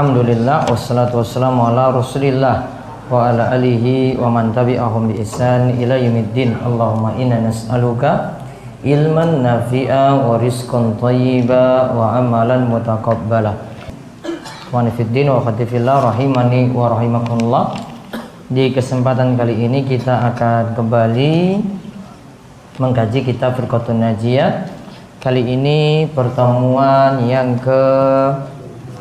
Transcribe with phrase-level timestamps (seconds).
[0.00, 2.64] Alhamdulillah Wassalatu wassalamu ala rasulillah
[3.12, 8.40] Wa ala alihi wa man tabi'ahum bi ihsan ila yumiddin Allahumma inna nas'aluka
[8.80, 13.52] ilman nafi'a wa rizqan tayyiba wa amalan mutaqabbala
[14.72, 17.64] Wa nifiddin wa khatifillah rahimani wa rahimakumullah.
[18.48, 21.60] Di kesempatan kali ini kita akan kembali
[22.80, 24.64] mengkaji kitab Firqatun Najiyah.
[25.20, 27.84] Kali ini pertemuan yang ke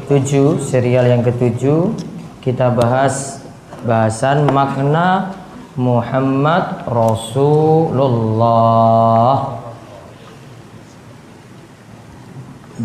[0.10, 1.94] 7, serial yang ke-7
[2.42, 3.46] kita bahas
[3.86, 5.38] bahasan makna
[5.78, 8.10] Muhammad Rasulullah.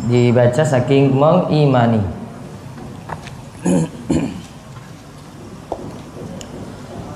[0.05, 2.05] Dibaca saking mengimani.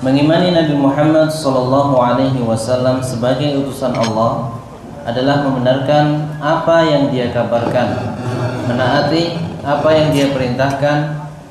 [0.01, 4.57] Mengimani Nabi Muhammad Sallallahu Alaihi Wasallam sebagai utusan Allah
[5.05, 8.17] adalah membenarkan apa yang Dia kabarkan,
[8.65, 10.97] menaati apa yang Dia perintahkan,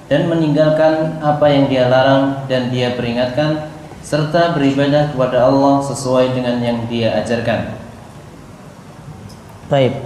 [0.08, 3.68] dan meninggalkan apa yang Dia larang dan Dia peringatkan,
[4.00, 7.76] serta beribadah kepada Allah sesuai dengan yang Dia ajarkan.
[9.68, 10.00] Baik,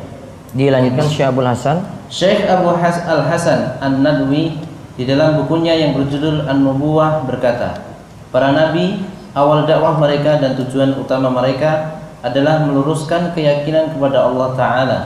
[0.58, 1.78] dilanjutkan Syekh Abdul Hasan.
[2.10, 4.58] Syekh Abu Has Al Hasan An Nadwi
[4.98, 7.78] di dalam bukunya yang berjudul An Nubuwah berkata,
[8.34, 9.06] Para nabi,
[9.38, 14.98] awal dakwah mereka dan tujuan utama mereka adalah meluruskan keyakinan kepada Allah Ta'ala,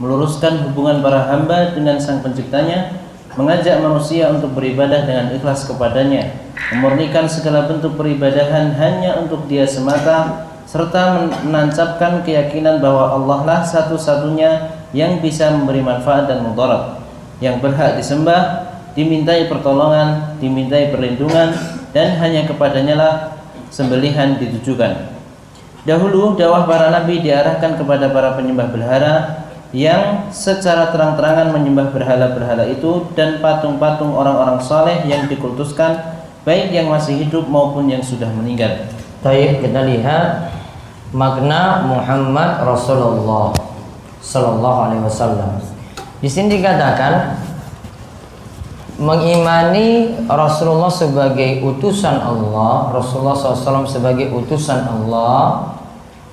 [0.00, 2.96] meluruskan hubungan para hamba dengan Sang Penciptanya,
[3.36, 6.34] mengajak manusia untuk beribadah dengan ikhlas kepadanya,
[6.72, 14.72] memurnikan segala bentuk peribadahan hanya untuk Dia semata, serta menancapkan keyakinan bahwa Allah lah satu-satunya
[14.96, 16.98] yang bisa memberi manfaat dan mudarat,
[17.44, 21.54] yang berhak disembah, dimintai pertolongan, dimintai perlindungan,
[21.92, 23.14] dan hanya kepadanya lah
[23.70, 25.10] sembelihan ditujukan.
[25.86, 29.39] Dahulu dakwah para nabi diarahkan kepada para penyembah berhala
[29.70, 37.22] yang secara terang-terangan menyembah berhala-berhala itu dan patung-patung orang-orang saleh yang dikultuskan baik yang masih
[37.22, 38.90] hidup maupun yang sudah meninggal.
[39.22, 40.50] Baik, kita lihat
[41.14, 43.54] makna Muhammad Rasulullah
[44.18, 45.62] Sallallahu Alaihi Wasallam.
[46.18, 47.38] Di sini dikatakan
[49.00, 55.72] mengimani Rasulullah sebagai utusan Allah, Rasulullah SAW sebagai utusan Allah,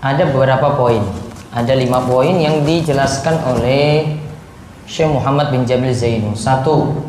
[0.04, 1.27] ada beberapa poin.
[1.57, 4.13] Ada lima poin yang dijelaskan oleh
[4.85, 6.38] Syekh Muhammad bin Jamil Zainu.
[6.38, 7.01] Satu,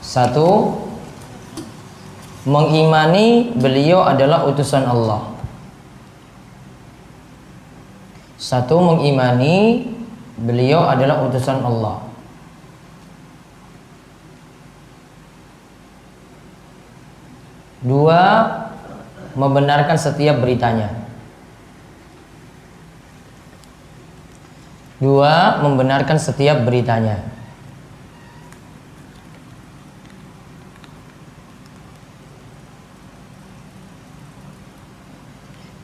[0.00, 0.80] satu,
[2.48, 5.36] mengimani beliau adalah utusan Allah.
[8.40, 9.92] Satu, mengimani
[10.36, 12.04] Beliau adalah utusan Allah.
[17.80, 18.22] Dua,
[19.36, 20.90] membenarkan setiap beritanya.
[24.96, 27.20] Dua, membenarkan setiap beritanya.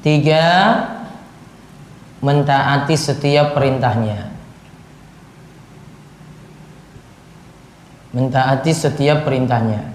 [0.00, 0.48] Tiga,
[2.24, 4.32] mentaati setiap perintahnya.
[8.12, 9.91] mentaati setiap perintahnya.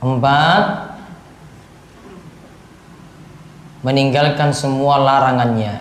[0.00, 0.96] Empat,
[3.84, 5.76] meninggalkan semua larangannya.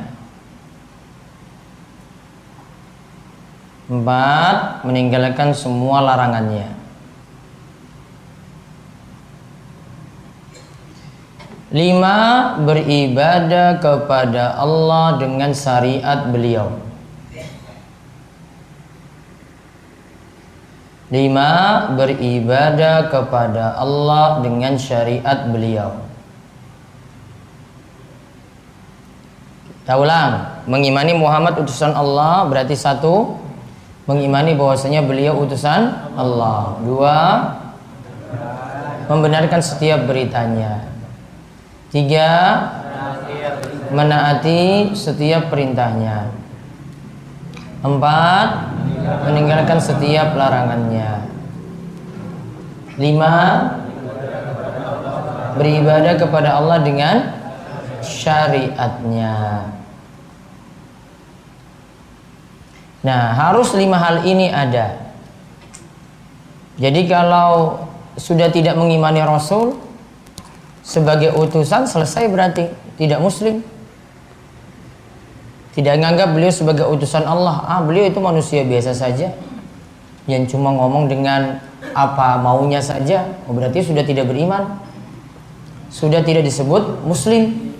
[3.88, 6.68] Empat, meninggalkan semua larangannya.
[11.70, 12.18] Lima,
[12.60, 16.89] beribadah kepada Allah dengan syariat beliau.
[21.10, 26.06] Lima, beribadah kepada Allah dengan syariat beliau.
[29.82, 33.42] Kita ulang, mengimani Muhammad utusan Allah berarti satu,
[34.06, 36.78] mengimani bahwasanya beliau utusan Allah.
[36.86, 37.18] Dua,
[39.10, 40.86] membenarkan setiap beritanya.
[41.90, 42.30] Tiga,
[43.90, 46.30] menaati setiap perintahnya.
[47.82, 48.78] Empat,
[49.28, 51.26] meninggalkan setiap larangannya.
[53.00, 53.36] Lima,
[55.56, 57.16] beribadah kepada Allah dengan
[58.04, 59.68] syariatnya.
[63.00, 65.00] Nah, harus lima hal ini ada.
[66.80, 67.88] Jadi kalau
[68.20, 69.80] sudah tidak mengimani Rasul
[70.84, 72.68] sebagai utusan selesai berarti
[73.00, 73.64] tidak muslim.
[75.80, 77.64] Tidak menganggap beliau sebagai utusan Allah.
[77.64, 79.32] Ah, beliau itu manusia biasa saja
[80.28, 81.64] yang cuma ngomong dengan
[81.96, 83.24] apa maunya saja.
[83.48, 84.76] Oh, berarti sudah tidak beriman.
[85.88, 87.72] Sudah tidak disebut muslim.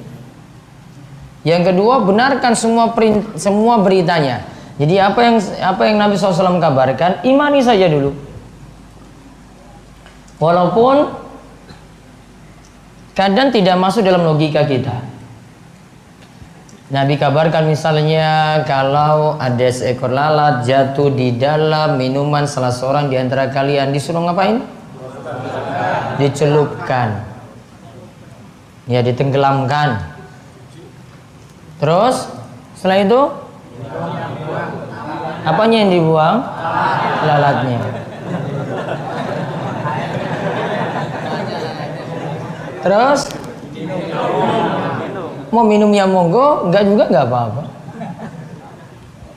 [1.44, 2.96] Yang kedua, benarkan semua
[3.36, 4.48] semua beritanya.
[4.80, 8.16] Jadi apa yang apa yang Nabi SAW kabarkan, imani saja dulu.
[10.40, 11.20] Walaupun
[13.12, 15.19] kadang tidak masuk dalam logika kita.
[16.90, 23.54] Nabi kabarkan misalnya kalau ada seekor lalat jatuh di dalam minuman salah seorang di antara
[23.54, 24.66] kalian disuruh ngapain?
[26.18, 27.30] Dicelupkan.
[28.90, 30.02] Ya ditenggelamkan.
[31.78, 32.26] Terus
[32.74, 33.22] setelah itu
[35.46, 36.38] Apanya yang dibuang?
[37.24, 37.80] Lalatnya.
[42.80, 43.20] Terus
[45.50, 47.64] mau minumnya monggo, enggak juga enggak apa-apa.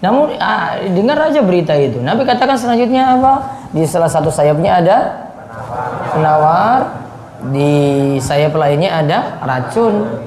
[0.03, 2.03] Namun ah, dengar aja berita itu.
[2.03, 3.63] Nabi katakan selanjutnya apa?
[3.71, 4.97] Di salah satu sayapnya ada
[6.11, 6.81] penawar,
[7.55, 7.73] di
[8.19, 10.27] sayap lainnya ada racun.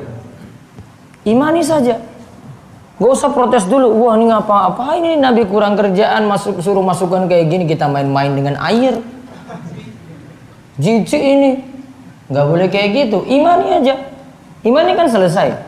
[1.28, 2.00] Imani saja.
[2.96, 3.92] Gak usah protes dulu.
[4.08, 4.72] Wah ini ngapa?
[4.72, 9.04] Apa ini Nabi kurang kerjaan masuk suruh masukkan kayak gini kita main-main dengan air.
[10.80, 11.60] Jijik ini.
[12.32, 13.28] Gak boleh kayak gitu.
[13.28, 14.00] Imani aja.
[14.64, 15.65] Imani kan selesai.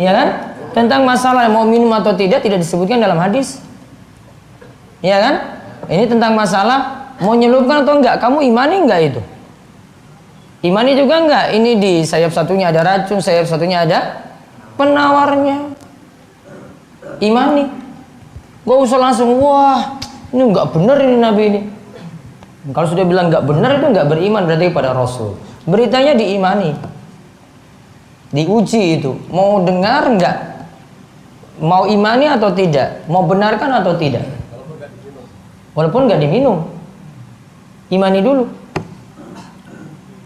[0.00, 0.28] Ya kan?
[0.74, 3.62] Tentang masalah mau minum atau tidak tidak disebutkan dalam hadis.
[5.04, 5.34] Ya kan?
[5.86, 8.18] Ini tentang masalah mau nyelupkan atau enggak.
[8.18, 9.20] Kamu imani enggak itu?
[10.64, 11.44] Imani juga enggak?
[11.54, 14.24] Ini di sayap satunya ada racun, sayap satunya ada
[14.74, 15.74] penawarnya
[17.22, 17.70] imani
[18.64, 20.00] gak usah langsung wah
[20.34, 21.60] ini nggak benar ini nabi ini
[22.72, 25.36] kalau sudah bilang nggak benar itu nggak beriman berarti pada rasul
[25.68, 26.74] beritanya diimani
[28.34, 29.14] diuji itu.
[29.30, 30.36] Mau dengar nggak?
[31.62, 33.06] Mau imani atau tidak?
[33.06, 34.26] Mau benarkan atau tidak?
[35.78, 36.66] Walaupun nggak diminum.
[37.94, 38.50] Imani dulu.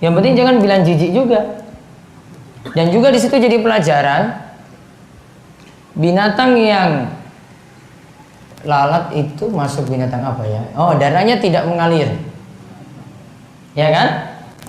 [0.00, 1.40] Yang penting jangan bilang jijik juga.
[2.72, 4.40] Dan juga di situ jadi pelajaran
[5.98, 7.10] binatang yang
[8.62, 10.62] lalat itu masuk binatang apa ya?
[10.76, 12.12] Oh, darahnya tidak mengalir.
[13.74, 14.08] Ya kan?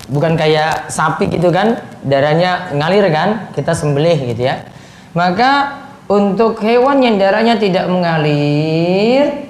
[0.09, 3.53] Bukan kayak sapi gitu kan, darahnya ngalir kan?
[3.53, 4.65] Kita sembelih gitu ya.
[5.13, 9.45] Maka untuk hewan yang darahnya tidak mengalir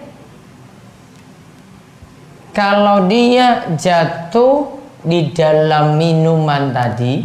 [2.51, 7.23] kalau dia jatuh di dalam minuman tadi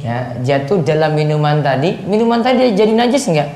[0.00, 3.52] ya jatuh dalam minuman tadi minuman tadi jadi najis enggak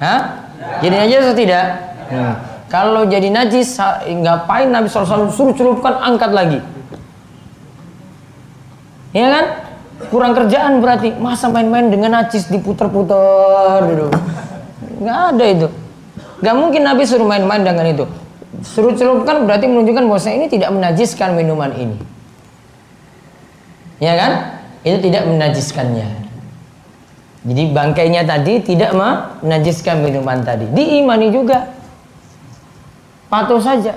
[0.00, 0.20] Hah?
[0.80, 1.64] jadi najis atau tidak
[2.08, 2.34] hmm.
[2.72, 3.76] Kalau jadi najis
[4.08, 6.58] ngapain Nabi SAW suruh celupkan angkat lagi
[9.12, 9.44] ya kan
[10.08, 14.06] kurang kerjaan berarti masa main-main dengan najis diputer-puter gitu
[15.04, 15.68] nggak ada itu
[16.40, 18.08] nggak mungkin Nabi suruh main-main dengan itu
[18.64, 21.96] suruh celupkan berarti menunjukkan bahwa ini tidak menajiskan minuman ini
[24.02, 24.32] ya kan?
[24.82, 26.08] Itu tidak menajiskannya.
[27.46, 30.66] Jadi bangkainya tadi tidak menajiskan minuman tadi.
[30.66, 31.70] Diimani juga.
[33.32, 33.96] Patuh saja.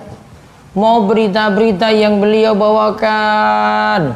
[0.72, 4.16] Mau berita-berita yang beliau bawakan.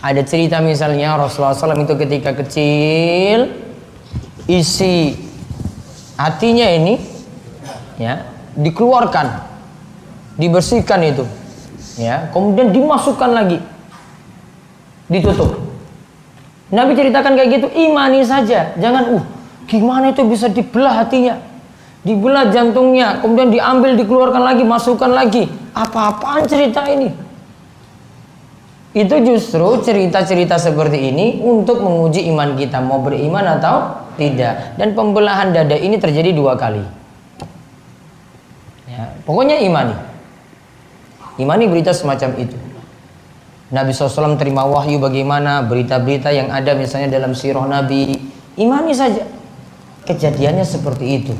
[0.00, 3.52] Ada cerita misalnya Rasulullah SAW itu ketika kecil
[4.48, 5.12] isi
[6.16, 7.02] hatinya ini
[7.98, 8.22] ya
[8.54, 9.42] dikeluarkan
[10.38, 11.26] dibersihkan itu
[11.98, 13.58] ya kemudian dimasukkan lagi
[15.10, 15.66] ditutup.
[16.66, 18.74] Nabi ceritakan kayak gitu, imani saja.
[18.74, 19.24] Jangan, uh,
[19.70, 21.38] gimana itu bisa dibelah hatinya?
[22.06, 25.50] Dibelah jantungnya, kemudian diambil, dikeluarkan lagi, masukkan lagi.
[25.74, 27.10] Apa-apaan cerita ini?
[28.94, 32.78] Itu justru cerita-cerita seperti ini untuk menguji iman kita.
[32.78, 34.78] Mau beriman atau tidak.
[34.78, 36.80] Dan pembelahan dada ini terjadi dua kali.
[38.86, 39.98] Ya, pokoknya imani.
[41.42, 42.56] Imani berita semacam itu.
[43.66, 48.14] Nabi SAW terima wahyu bagaimana berita-berita yang ada misalnya dalam sirah Nabi
[48.54, 49.26] imani saja
[50.06, 51.34] kejadiannya seperti itu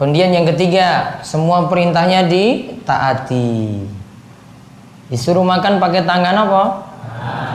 [0.00, 3.84] kemudian yang ketiga semua perintahnya ditaati.
[5.12, 6.62] Disuruh makan pakai tangan apa?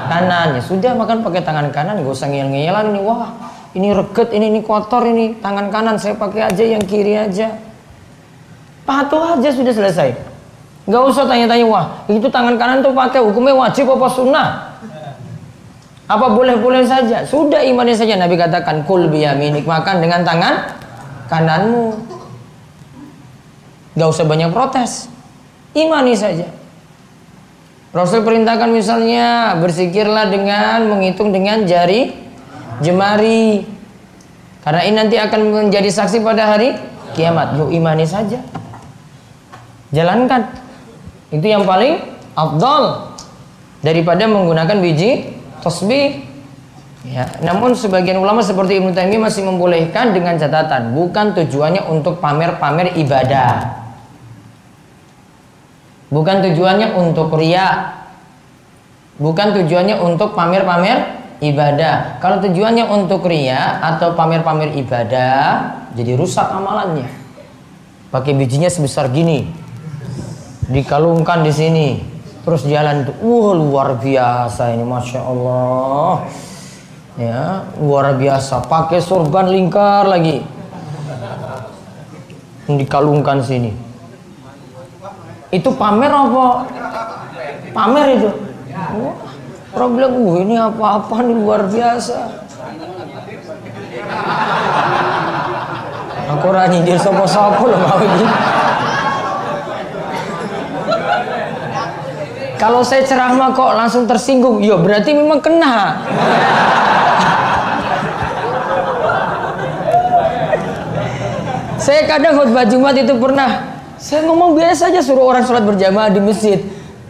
[0.06, 0.60] Kanan.
[0.60, 2.06] Ya sudah makan pakai tangan kanan.
[2.06, 3.00] Gak usah ngeyel-ngeyelan ini.
[3.02, 3.34] Wah
[3.74, 5.40] ini reget ini ini kotor ini.
[5.42, 7.58] Tangan kanan saya pakai aja yang kiri aja.
[8.86, 10.36] Patuh aja sudah selesai.
[10.86, 14.48] Gak usah tanya-tanya, wah itu tangan kanan tuh pakai hukumnya wajib apa sunnah?
[16.06, 17.25] Apa boleh-boleh saja?
[17.25, 20.78] Sudah imani saja Nabi katakan kul biyaminik makan dengan tangan
[21.25, 22.14] kananmu.
[23.96, 25.08] Gak usah banyak protes.
[25.72, 26.52] Imani saja.
[27.96, 32.12] Rasul perintahkan misalnya bersikirlah dengan menghitung dengan jari
[32.84, 33.64] jemari.
[34.68, 36.75] Karena ini nanti akan menjadi saksi pada hari
[37.16, 37.56] kiamat.
[37.56, 38.44] Yuk imani saja.
[39.96, 40.44] Jalankan.
[41.32, 42.04] Itu yang paling
[42.36, 43.16] afdal
[43.80, 45.32] daripada menggunakan biji
[45.64, 46.28] tasbih.
[47.06, 52.98] Ya, namun sebagian ulama seperti Ibnu Taimiyah masih membolehkan dengan catatan bukan tujuannya untuk pamer-pamer
[52.98, 53.85] ibadah.
[56.10, 58.02] Bukan tujuannya untuk ria.
[59.18, 62.20] Bukan tujuannya untuk pamer-pamer ibadah.
[62.20, 65.42] Kalau tujuannya untuk ria atau pamer-pamer ibadah,
[65.96, 67.08] jadi rusak amalannya.
[68.12, 69.50] Pakai bijinya sebesar gini.
[70.66, 71.88] Dikalungkan di sini
[72.46, 76.30] terus jalan tuh wah luar biasa ini masya Allah
[77.18, 80.46] ya luar biasa pakai sorban lingkar lagi
[82.70, 83.74] dikalungkan sini
[85.56, 86.68] itu pamer apa?
[87.72, 88.30] Pamer itu?
[89.00, 89.16] Wah,
[89.76, 92.18] orang bilang ini apa-apa nih luar biasa.
[96.26, 98.26] Aku rani dia sopo-sopo loh mau gitu
[102.56, 106.02] Kalau saya ceramah kok langsung tersinggung, ya berarti memang kena.
[111.86, 116.20] saya kadang khutbah Jumat itu pernah saya ngomong biasa aja suruh orang sholat berjamaah di
[116.20, 116.60] masjid.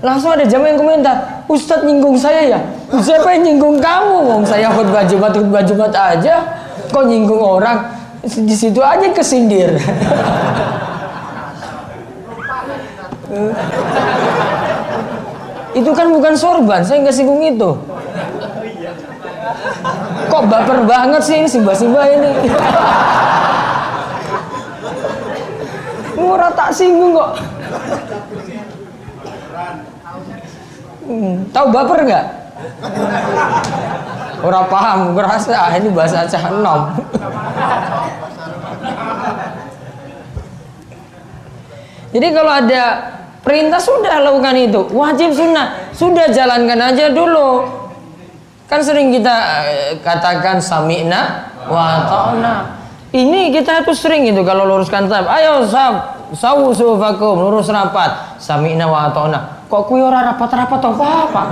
[0.05, 1.15] Langsung ada jamaah yang komentar,
[1.49, 2.59] Ustadz nyinggung saya ya?
[2.93, 4.29] Siapa yang nyinggung kamu?
[4.29, 6.45] Wong saya khutbah Jumat, khutbah Jumat aja.
[6.93, 7.89] Kok nyinggung orang?
[8.21, 9.73] Di situ aja kesindir.
[15.75, 17.75] Itu kan bukan sorban, saya nggak singgung itu.
[20.31, 22.31] Kok baper banget sih ini simba-simba ini.
[26.25, 27.37] Murah tak singgung kok.
[31.05, 32.25] Hmm, tahu baper nggak?
[34.41, 36.97] Orang paham, berasa ah, ini bahasa Aceh enom.
[42.09, 42.83] Jadi kalau ada
[43.45, 47.61] Perintah sudah lakukan itu, wajib sunnah sudah jalankan aja dulu.
[48.65, 49.35] Kan sering kita
[49.69, 52.55] eh, katakan sami'na wa ta'na.
[53.13, 55.29] Ini kita itu sering itu kalau luruskan tab.
[55.29, 58.37] Ayo sab, sawu sufakum, lurus rapat.
[58.37, 59.65] Sami'na wa ta'na.
[59.65, 61.43] Kok kuwi ora rapat-rapat apa-apa?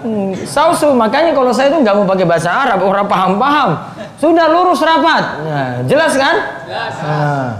[0.00, 3.76] Hmm, sausu makanya kalau saya itu nggak mau pakai bahasa Arab orang paham-paham
[4.16, 6.94] sudah lurus rapat nah, jelas kan jelas.
[7.04, 7.52] Nah.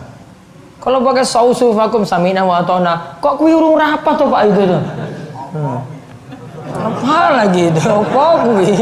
[0.81, 4.83] Kalau pakai sausu vakum samina wa atona, kok kuwi urung rapat tuh Pak itu tuh.
[5.53, 5.79] Hmm.
[6.73, 7.85] Apa lagi itu?
[7.85, 8.73] Apa kuwi?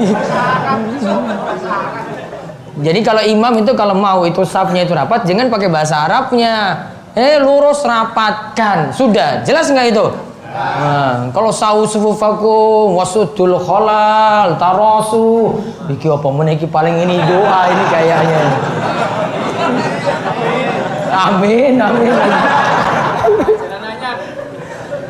[2.79, 6.87] Jadi kalau imam itu kalau mau itu safnya itu rapat, jangan pakai bahasa Arabnya.
[7.19, 8.95] Eh lurus rapatkan.
[8.95, 10.07] Sudah, jelas nggak itu?
[10.49, 15.61] Nah, kalau sausu vakum wasudul kholal tarosu,
[15.93, 18.43] iki apa meniki paling ini doa ini kayaknya.
[21.13, 22.15] Amin, amin.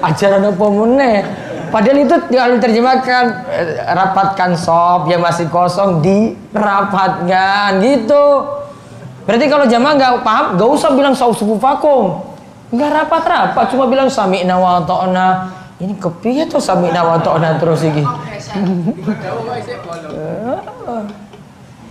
[0.02, 1.22] Ajaran apa meneh?
[1.68, 8.24] Padahal itu kalau diterjemahkan eh, rapatkan sop yang masih kosong dirapatkan gitu.
[9.28, 12.24] Berarti kalau jamaah nggak paham, nggak usah bilang sausufu vakum.
[12.72, 15.28] Nggak rapat-rapat, cuma bilang sami wa ta'na.
[15.78, 18.04] Ini kepiye tuh sami wa ta'na terus iki.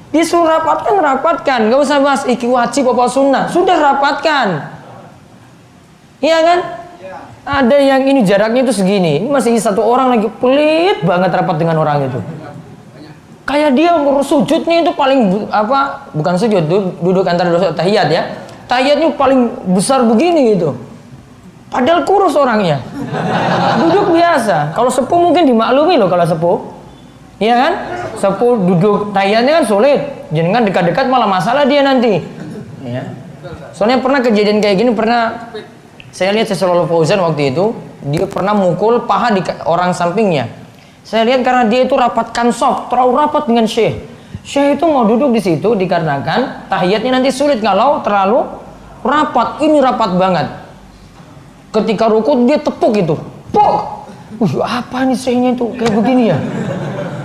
[0.08, 1.60] Disuruh rapatkan, rapatkan.
[1.68, 3.44] Gak usah bahas iki wajib apa sunnah.
[3.52, 4.72] Sudah rapatkan.
[6.24, 6.60] Iya kan?
[7.48, 9.24] Ada yang ini jaraknya itu segini.
[9.24, 12.20] Masih satu orang lagi pelit banget rapat dengan orang itu.
[13.48, 13.96] Kayak dia
[14.28, 16.12] sujudnya itu paling apa?
[16.12, 16.68] Bukan sujud,
[17.00, 18.24] duduk antara dosa tahiyat ya.
[18.68, 20.76] Tahiyatnya paling besar begini gitu.
[21.72, 22.84] Padahal kurus orangnya.
[23.80, 24.76] Duduk biasa.
[24.76, 26.58] Kalau sepuh mungkin dimaklumi loh kalau sepuh.
[27.40, 27.74] Iya kan?
[28.20, 30.00] Sepuh duduk tayarnya kan sulit.
[30.36, 32.24] Jangan dekat-dekat malah masalah dia nanti.
[32.84, 33.16] Ya.
[33.72, 35.54] Soalnya pernah kejadian kayak gini pernah
[36.18, 37.78] saya lihat Syaikh Fauzan waktu itu
[38.10, 40.50] dia pernah mukul paha di orang sampingnya.
[41.06, 44.02] Saya lihat karena dia itu rapatkan sop, terlalu rapat dengan Syekh.
[44.42, 48.50] Syekh itu mau duduk di situ dikarenakan tahiyatnya nanti sulit kalau terlalu
[49.06, 49.62] rapat.
[49.62, 50.48] Ini rapat banget.
[51.70, 53.14] Ketika rukut dia tepuk itu.
[53.54, 53.76] Pok.
[54.42, 56.38] Uh, apa nih Syekhnya itu kayak begini ya?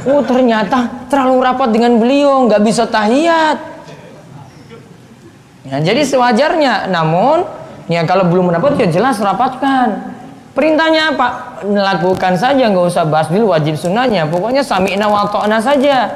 [0.05, 3.57] Oh ternyata terlalu rapat dengan beliau, nggak bisa tahiyat.
[5.65, 7.62] Ya, jadi sewajarnya, namun
[7.93, 10.17] ya kalau belum mendapat ya jelas rapatkan.
[10.53, 11.29] Perintahnya apa?
[11.65, 14.29] Lakukan saja, nggak usah bahas dulu wajib sunnahnya.
[14.29, 15.25] Pokoknya sami'na wa
[15.61, 16.13] saja.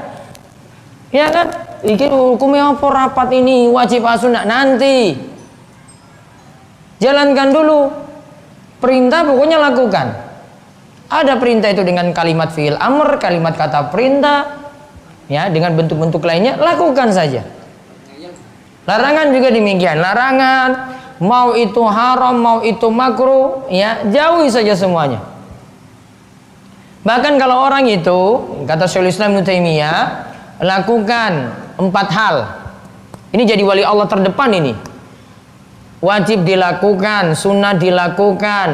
[1.08, 1.46] Ya kan?
[1.80, 5.16] Iki hukumnya apa rapat ini wajib sunnah nanti.
[7.00, 7.80] Jalankan dulu.
[8.76, 10.06] Perintah pokoknya lakukan.
[11.06, 14.68] Ada perintah itu dengan kalimat fi'il amr, kalimat kata perintah,
[15.30, 17.46] ya dengan bentuk-bentuk lainnya lakukan saja.
[18.86, 19.98] Larangan juga demikian.
[20.02, 20.68] Larangan
[21.22, 25.20] mau itu haram, mau itu makruh, ya jauhi saja semuanya.
[27.06, 28.18] Bahkan kalau orang itu
[28.66, 30.26] kata Syaikhul Islam Taimiyah
[30.58, 32.36] lakukan empat hal.
[33.30, 34.74] Ini jadi wali Allah terdepan ini.
[36.02, 38.68] Wajib dilakukan, sunnah dilakukan,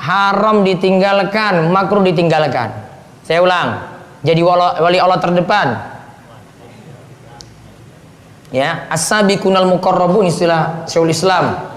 [0.00, 2.72] haram ditinggalkan, makruh ditinggalkan.
[3.22, 3.68] Saya ulang,
[4.24, 4.40] jadi
[4.80, 5.68] wali Allah terdepan.
[8.54, 11.75] Ya, as-sabiqunal muqarrabun istilah Syaikhul Islam.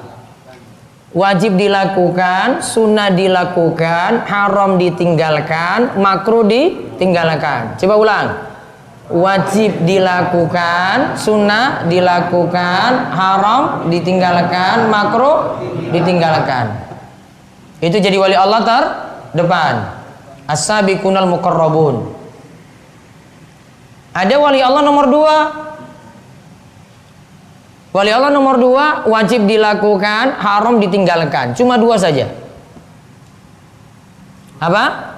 [1.09, 7.81] Wajib dilakukan, sunnah dilakukan, haram ditinggalkan, makruh ditinggalkan.
[7.81, 8.27] Coba ulang
[9.09, 15.57] wajib dilakukan, sunnah dilakukan, haram ditinggalkan, makruh
[15.89, 16.77] ditinggalkan.
[17.81, 19.75] Itu jadi wali Allah terdepan.
[20.45, 22.05] As-sabiqunal muqarrabun.
[24.13, 25.37] Ada wali Allah nomor dua.
[27.89, 31.57] Wali Allah nomor dua wajib dilakukan, haram ditinggalkan.
[31.57, 32.29] Cuma dua saja.
[34.61, 35.09] Apa?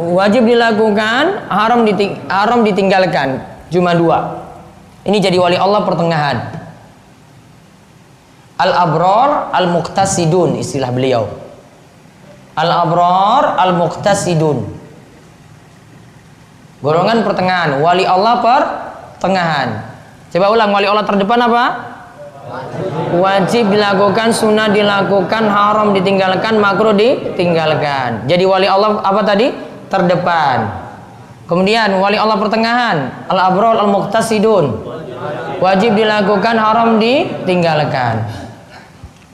[0.00, 3.44] wajib dilakukan, haram diting haram ditinggalkan.
[3.68, 4.40] Cuma dua.
[5.04, 6.36] Ini jadi wali Allah pertengahan.
[8.60, 11.28] Al-abrar al-muqtasidun istilah beliau.
[12.56, 14.80] Al-abrar al-muqtasidun.
[16.80, 19.68] Golongan pertengahan, wali Allah pertengahan.
[20.30, 21.64] Coba ulang wali Allah terdepan apa?
[23.18, 28.26] Wajib dilakukan, sunnah dilakukan, haram ditinggalkan, makruh ditinggalkan.
[28.30, 29.70] Jadi wali Allah apa tadi?
[29.90, 30.70] terdepan.
[31.50, 34.86] Kemudian wali Allah pertengahan, al-abrol al-muqtasidun.
[35.58, 38.22] Wajib dilakukan, haram ditinggalkan.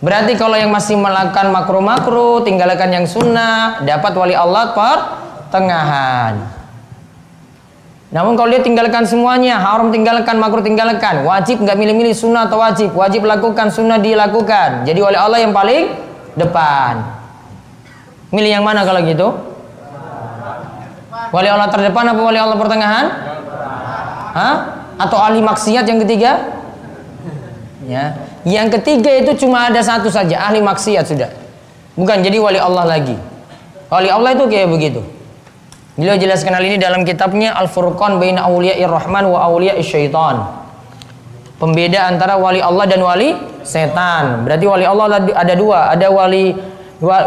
[0.00, 6.55] Berarti kalau yang masih melakukan makruh-makruh, tinggalkan yang sunnah, dapat wali Allah pertengahan.
[8.16, 12.96] Namun kalau dia tinggalkan semuanya, haram tinggalkan, makruh tinggalkan, wajib nggak milih-milih sunnah atau wajib,
[12.96, 14.88] wajib lakukan, sunnah dilakukan.
[14.88, 15.92] Jadi wali Allah yang paling
[16.32, 17.04] depan.
[18.32, 19.36] Milih yang mana kalau gitu?
[21.28, 23.06] Wali Allah terdepan apa wali Allah pertengahan?
[24.32, 24.56] Hah?
[24.96, 26.40] Atau ahli maksiat yang ketiga?
[27.84, 28.16] Ya.
[28.48, 31.28] Yang ketiga itu cuma ada satu saja, ahli maksiat sudah.
[31.92, 33.20] Bukan jadi wali Allah lagi.
[33.92, 35.04] Wali Allah itu kayak begitu.
[35.96, 40.44] Beliau jelaskan hal ini dalam kitabnya Al-Furqan Baina Auliya'ir Rahman wa Auliya'is Syaitan.
[41.56, 43.32] Pembeda antara wali Allah dan wali
[43.64, 44.44] setan.
[44.44, 46.52] Berarti wali Allah ada dua, ada wali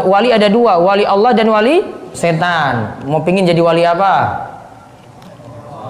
[0.06, 1.82] wali ada dua, wali Allah dan wali
[2.14, 3.02] setan.
[3.10, 4.46] Mau pingin jadi wali apa?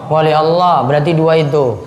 [0.08, 0.88] Wali Allah.
[0.88, 1.84] Berarti dua itu.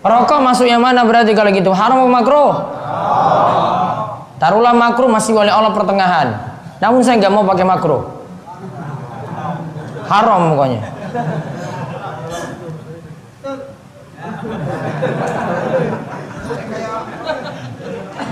[0.00, 1.68] Rokok masuk yang mana berarti kalau gitu?
[1.68, 2.52] Haram atau makruh?
[4.40, 6.56] Taruhlah makruh masih wali Allah pertengahan.
[6.80, 8.13] Namun saya nggak mau pakai makruh.
[10.04, 10.80] Haram pokoknya.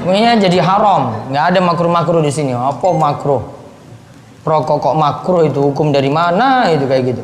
[0.02, 2.52] Pokoknya jadi haram, nggak ada makruh-makruh di sini.
[2.52, 3.62] Apa makruh?
[4.42, 7.22] rokok kok makruh itu hukum dari mana itu kayak gitu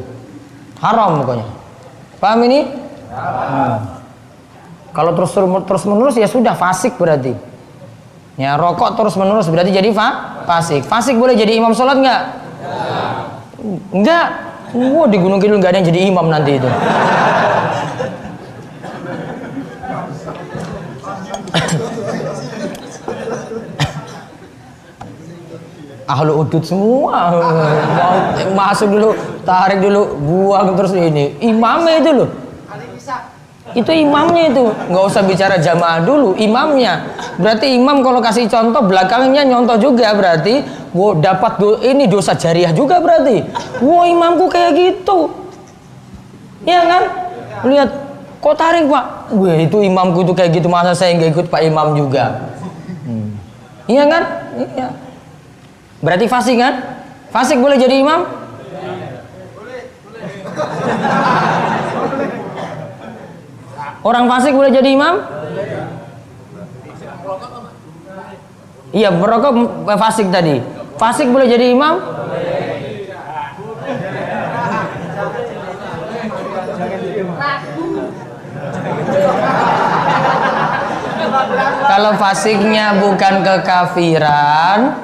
[0.78, 1.46] haram pokoknya
[2.22, 2.60] paham ini
[3.10, 3.74] hmm.
[4.94, 5.34] kalau terus
[5.66, 7.34] terus menerus ya sudah fasik berarti
[8.38, 12.22] ya rokok terus menerus berarti jadi fa fasik fasik boleh jadi imam sholat nggak
[13.90, 14.26] nggak
[14.74, 16.68] wah di gunung kidul nggak ada yang jadi imam nanti itu.
[26.08, 27.36] Ahlu udut semua.
[27.98, 28.16] Mau
[28.56, 29.10] masuk dulu
[29.44, 31.36] tarik dulu buang terus ini.
[31.44, 32.47] Imamnya itu loh
[33.78, 34.64] itu imamnya itu.
[34.90, 37.06] Nggak usah bicara jamaah dulu imamnya.
[37.38, 42.74] Berarti imam kalau kasih contoh belakangnya nyontoh juga berarti wow dapat do, ini dosa jariah
[42.74, 43.46] juga berarti.
[43.78, 45.30] Wow imamku kayak gitu.
[46.66, 47.02] Ya kan?
[47.70, 47.90] Lihat
[48.42, 49.04] kok tarik pak?
[49.38, 52.50] Wah itu imamku tuh kayak gitu masa saya nggak ikut pak imam juga?
[53.06, 53.38] Hmm.
[53.88, 54.22] iya kan?
[54.58, 54.88] Iya.
[56.02, 56.74] Berarti fasik kan?
[57.30, 58.26] Fasik boleh jadi imam?
[64.08, 65.20] Orang fasik boleh jadi imam?
[68.88, 70.64] Iya, merokok fasik tadi.
[70.96, 72.00] Fasik boleh jadi imam?
[81.88, 84.96] Kalau fasiknya bukan kekafiran,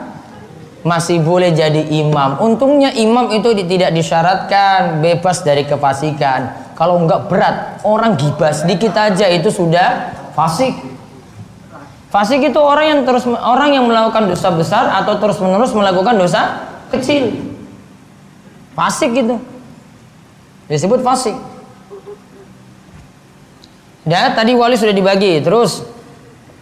[0.80, 2.40] masih boleh jadi imam.
[2.40, 6.63] Untungnya imam itu tidak disyaratkan bebas dari kefasikan.
[6.74, 10.74] Kalau enggak berat, orang gibah sedikit aja itu sudah fasik.
[12.10, 16.66] Fasik itu orang yang terus orang yang melakukan dosa besar atau terus menerus melakukan dosa
[16.90, 17.34] kecil.
[18.74, 19.38] Fasik gitu.
[20.70, 21.34] Disebut fasik.
[24.04, 25.42] Ya, tadi wali sudah dibagi.
[25.42, 25.82] Terus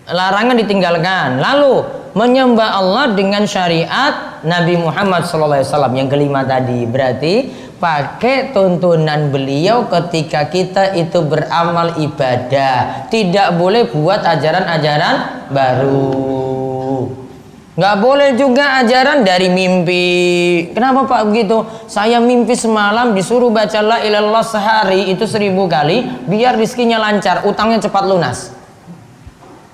[0.08, 1.40] larangan ditinggalkan.
[1.40, 6.84] Lalu menyembah Allah dengan syariat Nabi Muhammad SAW yang kelima tadi.
[6.84, 7.34] Berarti
[7.82, 13.10] pakai tuntunan beliau ketika kita itu beramal ibadah.
[13.10, 16.30] Tidak boleh buat ajaran-ajaran baru.
[17.74, 20.06] Nggak boleh juga ajaran dari mimpi.
[20.70, 21.66] Kenapa Pak begitu?
[21.90, 27.82] Saya mimpi semalam disuruh baca la ilallah sehari itu seribu kali biar rizkinya lancar, utangnya
[27.82, 28.54] cepat lunas.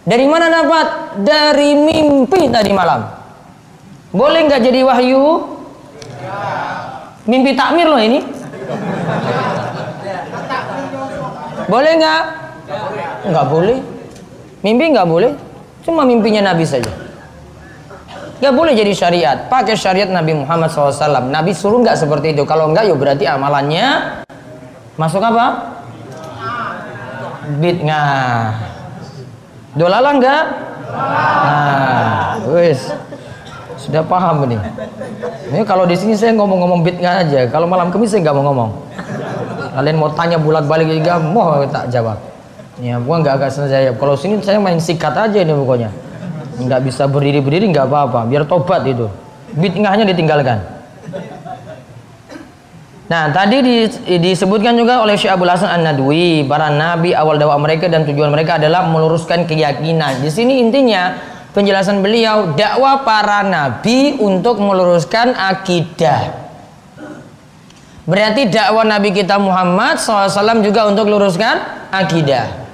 [0.09, 0.87] Dari mana dapat?
[1.21, 3.05] Dari mimpi tadi malam.
[4.09, 5.25] Boleh nggak jadi wahyu?
[7.29, 8.25] Mimpi takmir loh ini.
[11.69, 12.23] Boleh nggak?
[13.29, 13.79] Nggak boleh.
[14.65, 15.33] Mimpi nggak boleh.
[15.85, 16.89] Cuma mimpinya Nabi saja.
[18.39, 19.51] Gak boleh jadi syariat.
[19.51, 21.27] Pakai syariat Nabi Muhammad SAW.
[21.27, 22.47] Nabi suruh nggak seperti itu.
[22.47, 23.87] Kalau nggak, ya berarti amalannya
[24.95, 25.75] masuk apa?
[27.59, 28.55] Bid'ah.
[29.75, 30.45] Dolala nggak?
[30.87, 32.95] Nah, wis.
[33.75, 34.63] Sudah paham nih.
[35.49, 37.49] Ini kalau di sini saya ngomong-ngomong bid'ah aja.
[37.49, 38.71] Kalau malam kemis saya nggak mau ngomong.
[39.79, 42.19] Kalian mau tanya bolak-balik juga, mau tak jawab.
[42.79, 43.97] Ya, gua nggak agak selesai.
[43.97, 45.91] Kalau sini saya main sikat aja ini pokoknya
[46.59, 49.07] nggak bisa berdiri berdiri nggak apa-apa biar tobat itu
[49.55, 50.59] bid'ahnya ditinggalkan
[53.09, 57.57] nah tadi di- disebutkan juga oleh Syekh Abdul Hasan An Nadwi para nabi awal dakwah
[57.57, 61.17] mereka dan tujuan mereka adalah meluruskan keyakinan di sini intinya
[61.57, 66.35] penjelasan beliau dakwah para nabi untuk meluruskan akidah
[68.09, 72.69] berarti dakwah nabi kita Muhammad SAW juga untuk luruskan akidah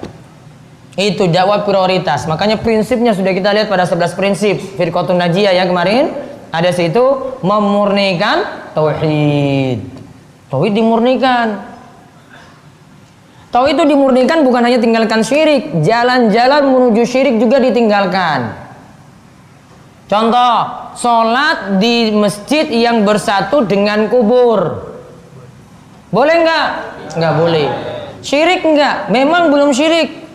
[0.95, 2.23] itu dakwah prioritas.
[2.23, 6.07] Makanya prinsipnya sudah kita lihat pada 11 prinsip Firqatun Najiyah yang kemarin
[6.55, 9.83] ada situ memurnikan tauhid.
[10.47, 11.67] Tauhid dimurnikan.
[13.51, 18.64] Tauhid itu dimurnikan bukan hanya tinggalkan syirik, jalan-jalan menuju syirik juga ditinggalkan.
[20.05, 20.55] Contoh,
[20.93, 24.93] sholat di masjid yang bersatu dengan kubur.
[26.13, 26.67] Boleh nggak?
[27.17, 27.67] Nggak boleh.
[28.21, 29.09] Syirik nggak?
[29.09, 30.25] Memang belum syirik.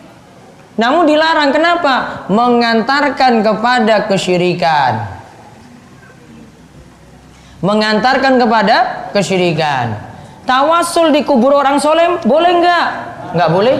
[0.75, 2.27] Namun dilarang kenapa?
[2.27, 5.07] Mengantarkan kepada kesyirikan.
[7.63, 9.95] Mengantarkan kepada kesyirikan.
[10.43, 12.87] Tawasul di kubur orang soleh boleh nggak?
[13.39, 13.77] Nggak boleh.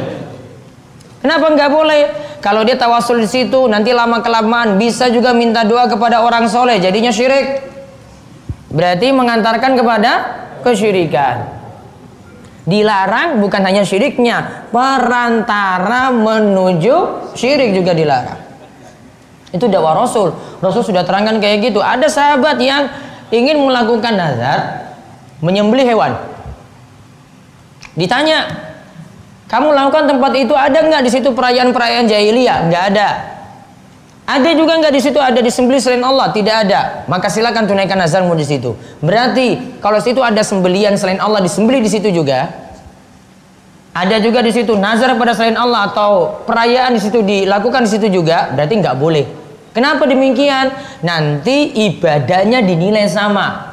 [1.19, 2.03] Kenapa nggak boleh?
[2.41, 6.81] Kalau dia tawasul di situ nanti lama kelamaan bisa juga minta doa kepada orang soleh
[6.81, 7.61] jadinya syirik.
[8.73, 10.11] Berarti mengantarkan kepada
[10.65, 11.61] kesyirikan.
[12.61, 18.37] Dilarang bukan hanya syiriknya, perantara menuju syirik juga dilarang.
[19.51, 20.31] Itu dakwah Rasul.
[20.63, 21.81] Rasul sudah terangkan kayak gitu.
[21.83, 22.87] Ada sahabat yang
[23.33, 24.87] ingin melakukan nazar
[25.43, 26.15] menyembelih hewan.
[27.97, 28.70] Ditanya,
[29.51, 32.71] kamu lakukan tempat itu ada nggak di situ perayaan-perayaan jahiliyah?
[32.71, 33.09] Nggak ada.
[34.23, 36.31] Ada juga nggak di situ ada disembelih selain Allah?
[36.31, 37.03] Tidak ada.
[37.11, 38.79] Maka silakan tunaikan nazarmu di situ.
[39.03, 42.47] Berarti kalau situ ada sembelian selain Allah disembelih di situ juga.
[43.91, 48.07] Ada juga di situ nazar pada selain Allah atau perayaan di situ dilakukan di situ
[48.07, 49.27] juga, berarti nggak boleh.
[49.75, 50.71] Kenapa demikian?
[51.03, 53.67] Nanti ibadahnya dinilai sama.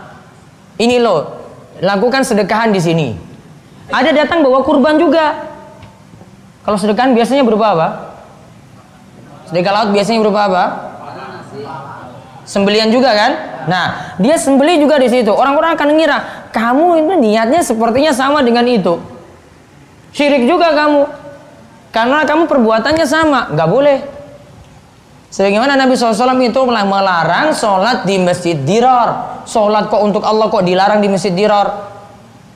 [0.75, 1.23] Ini loh,
[1.79, 3.09] lakukan sedekahan di sini.
[3.95, 5.55] Ada datang bawa kurban juga.
[6.63, 7.89] Kalau sedekahan biasanya berupa apa?
[9.49, 10.65] Sedekah laut biasanya berupa apa?
[12.49, 13.31] Sembelian juga kan?
[13.69, 15.29] Nah, dia sembelih juga di situ.
[15.29, 18.97] Orang-orang akan mengira kamu itu niatnya sepertinya sama dengan itu.
[20.17, 21.05] Syirik juga kamu.
[21.93, 23.99] Karena kamu perbuatannya sama, nggak boleh.
[25.29, 29.45] Sebagaimana Nabi SAW itu melarang sholat di masjid diror.
[29.45, 31.69] Sholat kok untuk Allah kok dilarang di masjid diror.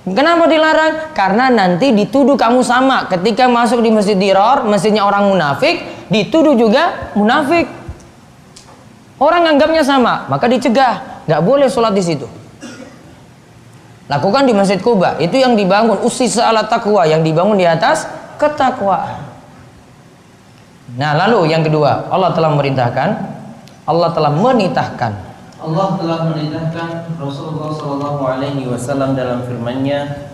[0.03, 1.15] Kenapa dilarang?
[1.15, 3.07] Karena nanti dituduh kamu sama.
[3.07, 7.71] Ketika masuk di masjid diror, masjidnya orang munafik, dituduh juga munafik.
[9.23, 11.23] Orang anggapnya sama, maka dicegah.
[11.31, 12.27] Nggak boleh sholat di situ.
[14.11, 15.15] Lakukan di Masjid Kuba.
[15.23, 18.11] Itu yang dibangun usis ala takwa, yang dibangun di atas
[18.43, 19.23] ketakwaan.
[20.99, 23.09] Nah, lalu yang kedua, Allah telah memerintahkan,
[23.87, 25.32] Allah telah menitahkan.
[25.63, 30.27] Allah telah menitahkan Rasulullah Shallallahu Alaihi Wasallam dalam firman-Nya,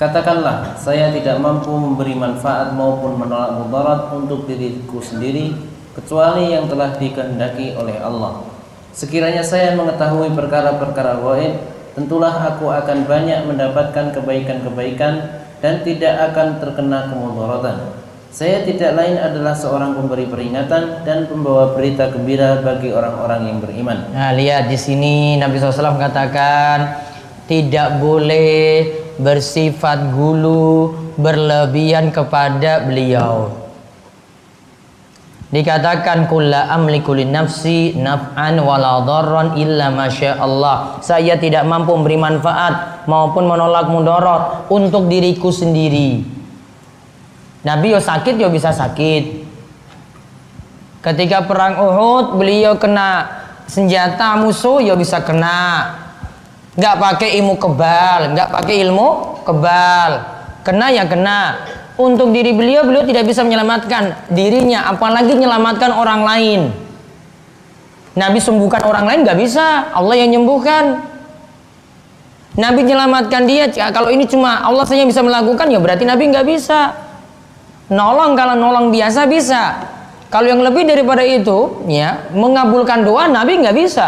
[0.00, 5.52] katakanlah, saya tidak mampu memberi manfaat maupun menolak mudarat untuk diriku sendiri
[5.92, 8.40] kecuali yang telah dikehendaki oleh Allah.
[8.96, 11.60] Sekiranya saya mengetahui perkara-perkara gaib,
[11.92, 17.99] tentulah aku akan banyak mendapatkan kebaikan-kebaikan dan tidak akan terkena kemudaratan.
[18.30, 24.06] Saya tidak lain adalah seorang pemberi peringatan dan pembawa berita gembira bagi orang-orang yang beriman.
[24.14, 26.94] Nah, lihat di sini Nabi SAW katakan
[27.50, 28.86] tidak boleh
[29.18, 33.50] bersifat gulu berlebihan kepada beliau.
[35.50, 41.02] Dikatakan kulla amliku nafsi naf'an wala dharran illa masya Allah.
[41.02, 46.39] Saya tidak mampu memberi manfaat maupun menolak mudarat untuk diriku sendiri.
[47.60, 49.48] Nabi yo sakit yo bisa sakit.
[51.00, 53.28] Ketika perang Uhud beliau kena
[53.68, 55.96] senjata musuh yo bisa kena.
[56.78, 59.08] Nggak pakai ilmu kebal, nggak pakai ilmu
[59.44, 60.10] kebal.
[60.64, 61.60] Kena ya kena
[62.00, 66.60] untuk diri beliau beliau tidak bisa menyelamatkan dirinya apalagi menyelamatkan orang lain
[68.16, 71.04] Nabi sembuhkan orang lain nggak bisa Allah yang menyembuhkan
[72.56, 76.96] Nabi menyelamatkan dia kalau ini cuma Allah saja bisa melakukan ya berarti Nabi nggak bisa
[77.90, 79.62] nolong kalau nolong biasa bisa
[80.30, 84.06] kalau yang lebih daripada itu ya mengabulkan doa Nabi nggak bisa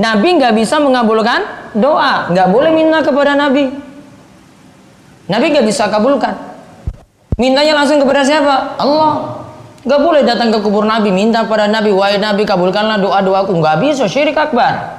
[0.00, 3.88] Nabi nggak bisa mengabulkan doa nggak boleh minta kepada Nabi
[5.28, 6.34] Nabi nggak bisa kabulkan.
[7.36, 8.80] Mintanya langsung kepada siapa?
[8.80, 9.44] Allah.
[9.86, 13.56] Gak boleh datang ke kubur Nabi minta pada Nabi, wahai Nabi kabulkanlah doa doaku.
[13.62, 14.98] Nggak bisa syirik akbar.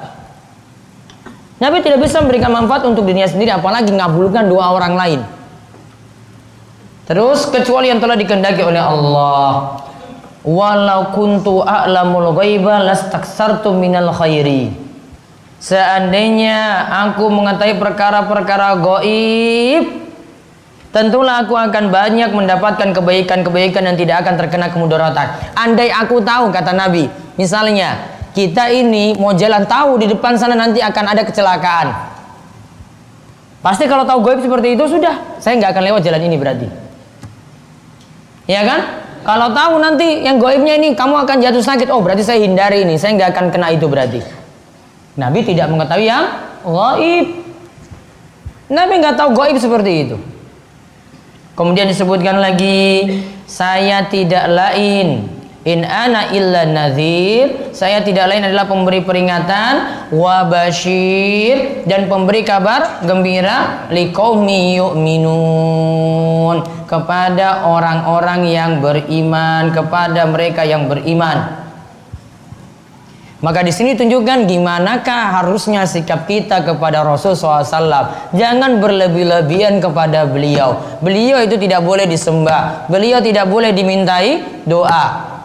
[1.60, 5.20] Nabi tidak bisa memberikan manfaat untuk dirinya sendiri, apalagi ngabulkan doa orang lain.
[7.10, 9.82] Terus kecuali yang telah dikehendaki oleh Allah.
[10.46, 14.70] Walau kuntu a'lamul ghaiba lastaksartu minal khairi.
[15.58, 20.00] Seandainya aku mengetahui perkara-perkara goib,
[20.90, 25.54] Tentulah aku akan banyak mendapatkan kebaikan-kebaikan yang tidak akan terkena kemudaratan.
[25.54, 27.06] Andai aku tahu kata Nabi,
[27.38, 31.94] misalnya kita ini mau jalan tahu di depan sana nanti akan ada kecelakaan.
[33.62, 36.66] Pasti kalau tahu goib seperti itu sudah, saya nggak akan lewat jalan ini berarti.
[38.48, 38.80] Ya kan?
[39.20, 42.96] Kalau tahu nanti yang goibnya ini kamu akan jatuh sakit, oh berarti saya hindari ini,
[42.96, 44.20] saya nggak akan kena itu berarti.
[45.20, 46.24] Nabi tidak mengetahui yang
[46.64, 47.26] goib.
[48.72, 50.16] Nabi nggak tahu goib seperti itu.
[51.52, 59.04] Kemudian disebutkan lagi saya tidak lain in ana illa nadhir saya tidak lain adalah pemberi
[59.04, 70.64] peringatan wa basyir dan pemberi kabar gembira liqaumi yu'minun kepada orang-orang yang beriman kepada mereka
[70.64, 71.60] yang beriman
[73.40, 78.36] maka di sini tunjukkan gimanakah harusnya sikap kita kepada Rasul SAW.
[78.36, 81.00] Jangan berlebih-lebihan kepada beliau.
[81.00, 82.84] Beliau itu tidak boleh disembah.
[82.92, 85.39] Beliau tidak boleh dimintai doa.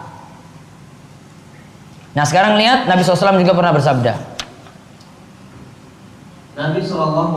[2.16, 4.12] Nah sekarang lihat Nabi SAW juga pernah bersabda.
[6.56, 7.36] Nabi SAW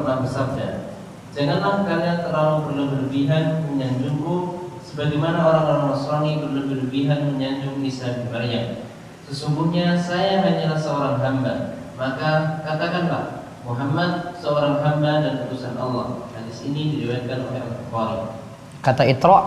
[0.00, 0.96] pernah bersabda,
[1.36, 8.84] Janganlah kalian terlalu berlebihan menyanjungku sebagaimana orang-orang Nasrani berlebih-lebihan menyanjung Isa bin Maryam.
[9.28, 16.92] Sesungguhnya saya hanyalah seorang hamba Maka katakanlah Muhammad seorang hamba dan utusan Allah Hadis ini
[16.92, 18.36] diriwayatkan oleh Al-Bukhari
[18.84, 19.38] Kata Itra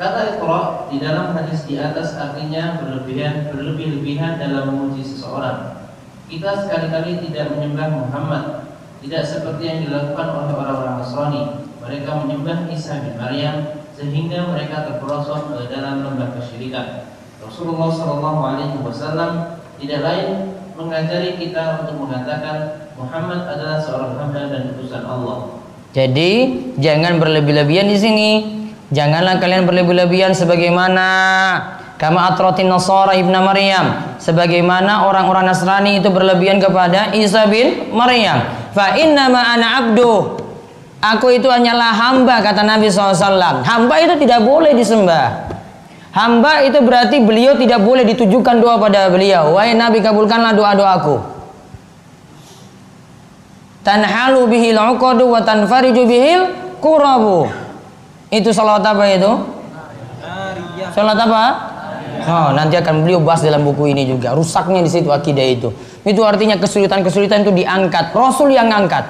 [0.00, 5.84] Kata Itra di dalam hadis di atas artinya berlebihan berlebih-lebihan dalam memuji seseorang
[6.24, 8.44] Kita sekali-kali tidak menyembah Muhammad
[9.04, 11.42] Tidak seperti yang dilakukan oleh orang-orang Nasrani
[11.84, 17.04] Mereka menyembah Isa bin Maryam Sehingga mereka terperosok ke dalam lembah kesyirikan
[17.44, 24.76] Rasulullah Shallallahu Alaihi Wasallam tidak lain mengajari kita untuk mengatakan Muhammad adalah seorang hamba dan
[24.76, 25.56] utusan Allah.
[25.96, 26.32] Jadi
[26.76, 28.59] jangan berlebih-lebihan di sini.
[28.90, 31.06] Janganlah kalian berlebih-lebihan sebagaimana
[31.94, 38.40] kama atrotin Nasara ibn Maryam sebagaimana orang-orang Nasrani itu berlebihan kepada Isa bin Maryam
[38.72, 40.40] fa inna ma ana abdu
[41.04, 45.50] aku itu hanyalah hamba kata Nabi SAW hamba itu tidak boleh disembah
[46.10, 49.54] Hamba itu berarti beliau tidak boleh ditujukan doa pada beliau.
[49.54, 51.22] Wahai Nabi kabulkanlah doa-doaku.
[53.86, 56.40] Tanhalu bihil uqadu wa tanfariju bihil
[56.82, 57.46] kurabu.
[58.30, 59.32] Itu salat apa itu?
[60.94, 61.44] Salat apa?
[62.20, 64.32] Oh, nanti akan beliau bahas dalam buku ini juga.
[64.32, 65.68] Rusaknya di situ akidah itu.
[66.06, 68.14] Itu artinya kesulitan-kesulitan itu diangkat.
[68.14, 69.02] Rasul yang angkat.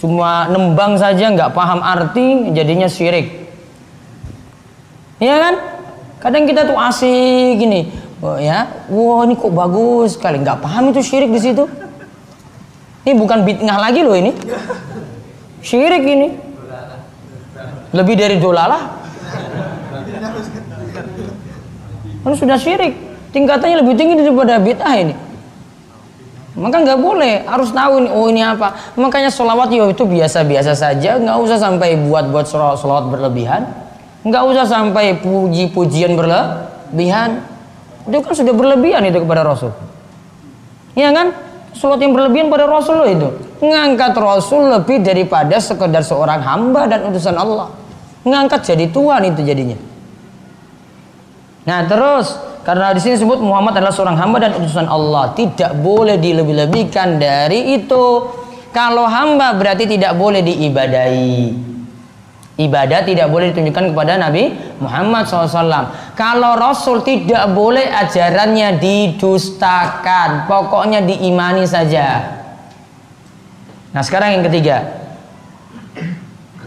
[0.00, 3.48] Cuma nembang saja nggak paham arti jadinya syirik.
[5.20, 5.54] Iya kan?
[6.20, 7.88] Kadang kita tuh asik gini,
[8.20, 11.64] oh, ya, wah ini kok bagus sekali, nggak paham itu syirik di situ.
[13.08, 14.36] Ini bukan bid'ah lagi loh ini,
[15.64, 16.49] syirik ini.
[17.90, 19.02] Lebih dari dolalah.
[22.20, 22.94] Kan sudah syirik.
[23.30, 25.14] Tingkatannya lebih tinggi daripada bid'ah ini.
[26.58, 28.74] Maka nggak boleh, harus tahu ini, oh ini apa.
[28.98, 33.70] Makanya sholawat yo itu biasa-biasa saja, nggak usah sampai buat-buat sholawat berlebihan,
[34.26, 37.46] nggak usah sampai puji-pujian berlebihan.
[38.10, 39.70] Itu kan sudah berlebihan itu kepada Rasul.
[40.98, 41.26] Iya kan?
[41.70, 43.28] Sholawat yang berlebihan pada Rasul itu.
[43.62, 47.70] Ngangkat Rasul lebih daripada sekedar seorang hamba dan utusan Allah.
[48.24, 49.78] Ngangkat jadi Tuhan itu jadinya.
[51.64, 55.32] Nah terus karena di sini disebut Muhammad adalah seorang hamba dan utusan Allah.
[55.32, 58.28] Tidak boleh dilebih-lebihkan dari itu.
[58.70, 61.68] Kalau hamba berarti tidak boleh diibadahi.
[62.60, 64.52] Ibadah tidak boleh ditunjukkan kepada Nabi
[64.84, 66.12] Muhammad SAW.
[66.12, 70.44] Kalau Rasul tidak boleh ajarannya didustakan.
[70.44, 72.36] Pokoknya diimani saja.
[73.96, 74.99] Nah sekarang yang ketiga.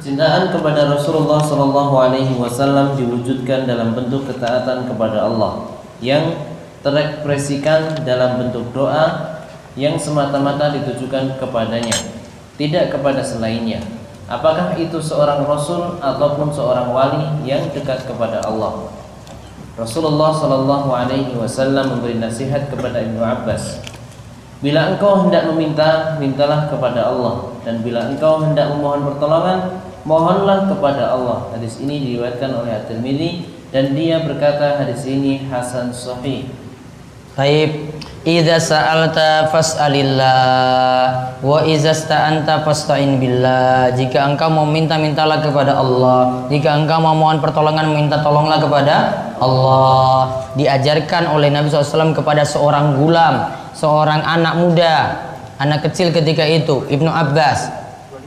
[0.03, 6.43] Kecintaan kepada Rasulullah Shallallahu Alaihi Wasallam diwujudkan dalam bentuk ketaatan kepada Allah yang
[6.83, 9.39] terekspresikan dalam bentuk doa
[9.79, 11.95] yang semata-mata ditujukan kepadanya,
[12.59, 13.79] tidak kepada selainnya.
[14.27, 18.91] Apakah itu seorang rasul ataupun seorang wali yang dekat kepada Allah?
[19.79, 23.79] Rasulullah Shallallahu Alaihi Wasallam memberi nasihat kepada Ibnu Abbas.
[24.59, 31.15] Bila engkau hendak meminta, mintalah kepada Allah, dan bila engkau hendak memohon pertolongan, mohonlah kepada
[31.15, 31.51] Allah.
[31.55, 33.31] Hadis ini diriwayatkan oleh At-Tirmidzi
[33.73, 36.45] dan dia berkata hadis ini hasan sahih.
[37.33, 43.89] Baik, idza sa'alta fas'alillah wa idza sta'anta fasta'in billah.
[43.97, 46.45] Jika engkau mau minta mintalah kepada Allah.
[46.53, 48.95] Jika engkau mau mohon pertolongan minta tolonglah kepada
[49.41, 50.45] Allah.
[50.53, 54.93] Diajarkan oleh Nabi SAW kepada seorang gulam, seorang anak muda,
[55.57, 57.82] anak kecil ketika itu, Ibnu Abbas.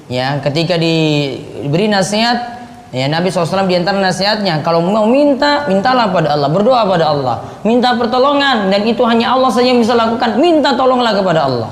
[0.07, 2.57] Ya, ketika diberi nasihat
[2.95, 4.63] Ya Nabi SAW di antara nasihatnya.
[4.63, 6.49] Kalau mau minta mintalah pada Allah.
[6.49, 7.37] Berdoa pada Allah.
[7.67, 10.39] Minta pertolongan dan itu hanya Allah saja yang bisa lakukan.
[10.39, 11.71] Minta tolonglah kepada Allah.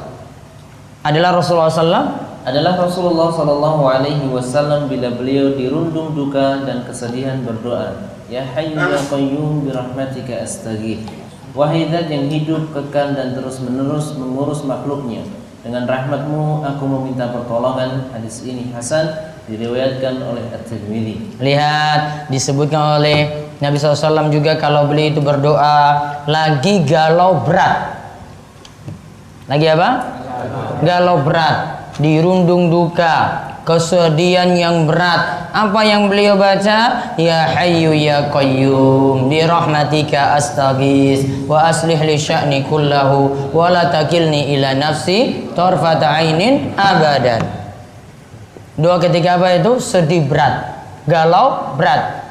[1.07, 7.97] Adalah Rasulullah SAW adalah Rasulullah Sallallahu Alaihi Wasallam bila beliau dirundung duka dan kesedihan berdoa
[8.29, 11.09] Ya Hayyu Ya Qayyum birahmatika astaghith
[11.57, 15.25] Wahai zat yang hidup kekal dan terus menerus mengurus makhluknya
[15.65, 21.41] dengan rahmatmu aku meminta pertolongan hadis ini Hasan diriwayatkan oleh At-Tirmidzi.
[21.41, 25.81] Lihat disebutkan oleh Nabi SAW juga kalau beliau itu berdoa
[26.29, 27.97] lagi galau berat.
[29.49, 29.89] Lagi apa?
[30.85, 35.51] Galau berat, dirundung duka, kesedihan yang berat.
[35.51, 37.13] Apa yang beliau baca?
[37.17, 44.55] Ya Hayyu ya Qayyum, bi rahmatika astaghis wa aslih li sya'ni kullahu wa la takilni
[44.55, 47.41] ila nafsi tarfata ainin abadan.
[48.77, 49.81] Doa ketika apa itu?
[49.81, 50.77] Sedih berat,
[51.09, 52.27] galau berat.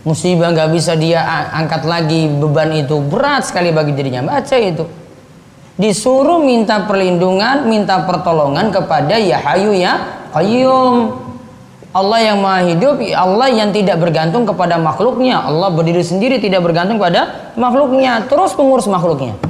[0.00, 1.20] Musibah nggak bisa dia
[1.52, 4.24] angkat lagi beban itu berat sekali bagi dirinya.
[4.24, 4.99] Baca itu.
[5.80, 11.16] Disuruh minta perlindungan, minta pertolongan kepada Ya Hayu Ya Qayyum.
[11.90, 15.40] Allah yang maha hidup, Allah yang tidak bergantung kepada makhluknya.
[15.40, 18.28] Allah berdiri sendiri tidak bergantung pada makhluknya.
[18.28, 19.40] Terus pengurus makhluknya.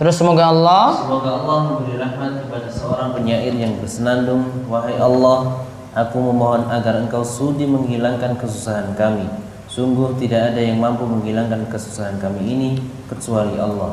[0.00, 5.60] Terus semoga Allah Semoga Allah memberi rahmat kepada seorang penyair yang bersenandung Wahai Allah
[5.92, 9.28] Aku memohon agar engkau sudi menghilangkan kesusahan kami
[9.68, 12.70] Sungguh tidak ada yang mampu menghilangkan kesusahan kami ini
[13.12, 13.92] Kecuali Allah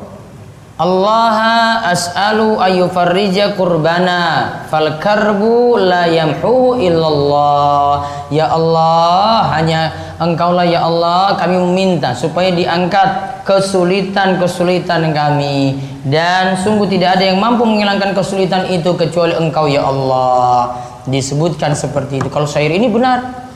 [0.77, 8.05] Allah as'alu ayufarrija kurbana fal karbu la yamhu illallah.
[8.29, 9.89] Ya Allah hanya
[10.21, 15.81] engkaulah ya Allah kami meminta supaya diangkat kesulitan-kesulitan kami.
[16.05, 20.77] Dan sungguh tidak ada yang mampu menghilangkan kesulitan itu kecuali engkau ya Allah.
[21.09, 22.29] Disebutkan seperti itu.
[22.29, 23.49] Kalau syair ini benar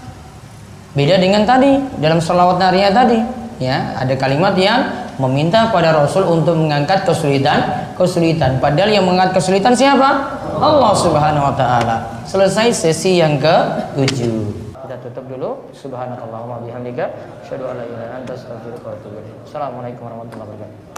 [0.98, 3.22] beda dengan tadi dalam salawat naria tadi.
[3.62, 8.58] Ya ada kalimat yang meminta pada Rasul untuk mengangkat kesulitan kesulitan.
[8.58, 10.42] Padahal yang mengangkat kesulitan siapa?
[10.58, 12.26] Allah Subhanahu wa taala.
[12.26, 15.50] Selesai sesi yang ke-7 kita tutup dulu.
[15.72, 17.16] Subhanakallahumma bihamdika
[17.48, 20.91] asyhadu an la ilaha anta astaghfiruka wa assalamualaikum warahmatullahi wabarakatuh